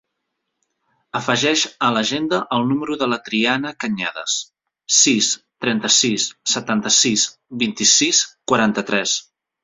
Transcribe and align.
Afegeix 1.17 1.63
a 1.87 1.89
l'agenda 1.97 2.37
el 2.57 2.63
número 2.69 2.95
de 3.01 3.07
la 3.11 3.19
Triana 3.27 3.73
Cañada: 3.85 4.23
sis, 4.99 5.27
trenta-sis, 5.65 6.25
setanta-sis, 6.53 7.27
vint-i-sis, 7.65 8.23
quaranta-tres. 8.53 9.15